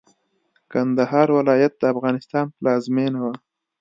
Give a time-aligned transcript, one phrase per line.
[0.71, 3.33] کندهار ولايت د افغانستان پلازمېنه وه.